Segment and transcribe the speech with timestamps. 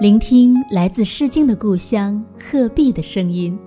[0.00, 3.58] 聆听来自《诗经》的故乡鹤壁的声音。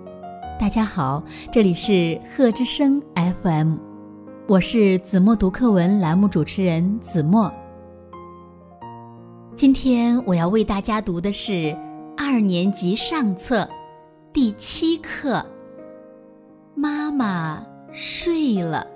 [0.59, 2.99] 大家好，这里是鹤之声
[3.43, 3.75] FM，
[4.47, 7.53] 我是子墨读课文栏目主持人子墨。
[9.55, 11.77] 今天我要为大家读的是
[12.17, 13.69] 二年级上册
[14.31, 15.35] 第七课
[16.73, 18.87] 《妈妈睡了》。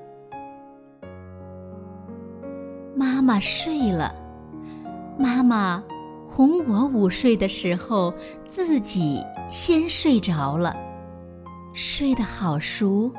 [2.96, 4.12] 妈妈睡了，
[5.18, 5.84] 妈妈。
[6.29, 8.13] 哄我午睡的时候，
[8.49, 10.76] 自己先睡着了，
[11.73, 13.09] 睡得好熟，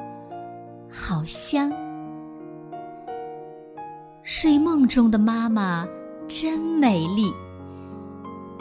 [0.91, 1.73] 好香。
[4.23, 5.88] 睡梦中的妈妈
[6.29, 7.33] 真美丽，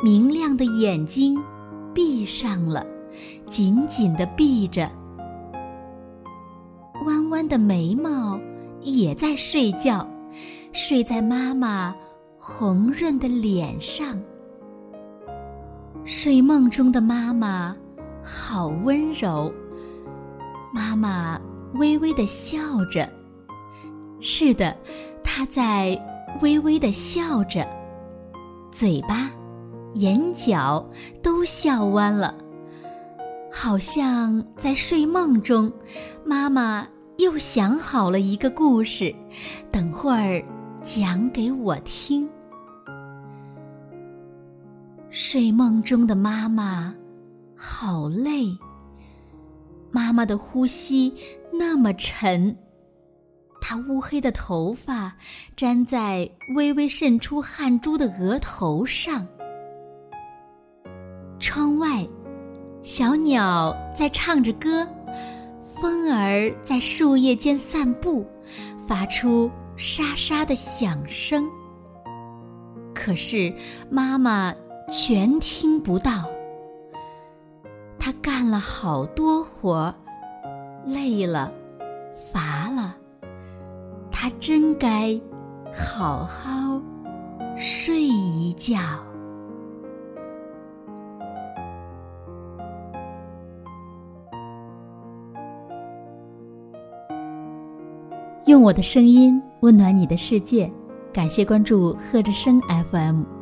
[0.02, 1.38] 明亮的眼睛
[1.94, 2.88] 闭上了，
[3.50, 4.90] 紧紧的闭着，
[7.06, 8.40] 弯弯的眉毛
[8.80, 10.08] 也在睡觉，
[10.72, 11.94] 睡在妈妈
[12.50, 14.18] 红润的脸上。
[16.06, 17.76] 睡梦中的妈妈，
[18.24, 19.54] 好温柔。
[20.74, 21.38] 妈妈
[21.74, 23.08] 微微的笑着，
[24.22, 24.74] 是的，
[25.22, 26.02] 她在
[26.42, 27.68] 微微的笑着，
[28.72, 29.30] 嘴巴、
[29.96, 30.84] 眼角
[31.22, 32.34] 都笑弯了，
[33.52, 35.70] 好像在睡梦中，
[36.24, 39.14] 妈妈又想好了一个故事，
[39.70, 40.42] 等会儿
[40.82, 42.28] 讲给我听。
[45.20, 46.94] 睡梦中的妈妈，
[47.56, 48.56] 好累。
[49.90, 51.12] 妈妈的呼吸
[51.52, 52.56] 那么沉，
[53.60, 55.12] 她乌黑的头发
[55.56, 59.28] 粘在微微渗出汗珠的额头上。
[61.40, 62.08] 窗外，
[62.84, 64.88] 小鸟在唱着歌，
[65.82, 68.24] 风儿在树叶间散步，
[68.86, 71.44] 发出沙沙的响声。
[72.94, 73.52] 可是
[73.90, 74.54] 妈妈。
[74.90, 76.12] 全听不到。
[78.00, 79.94] 他干了好多活，
[80.86, 81.52] 累了，
[82.32, 82.96] 乏了，
[84.10, 85.20] 他真该
[85.74, 86.82] 好好
[87.58, 88.78] 睡一觉。
[98.46, 100.72] 用我的声音温暖你的世界，
[101.12, 102.62] 感谢关注贺之声
[102.92, 103.37] FM。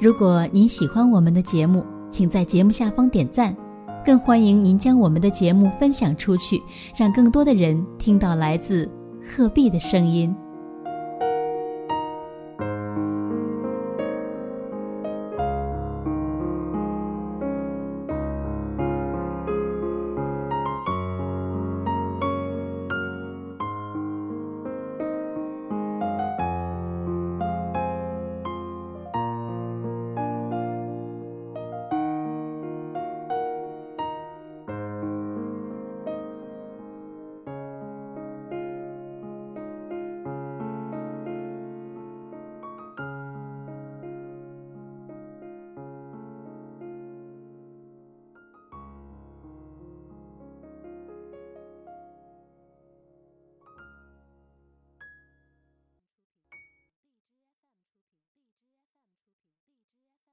[0.00, 3.56] 如果您喜欢我们的节目，请在节目下方点赞，
[4.04, 6.62] 更欢迎您将我们的节目分享出去，
[6.96, 8.88] 让更多的人听到来自
[9.22, 10.34] 鹤壁的声音。